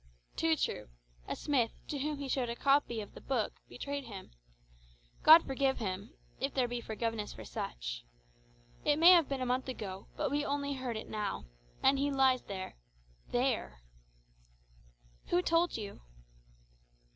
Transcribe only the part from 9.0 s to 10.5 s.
have been a month ago, but we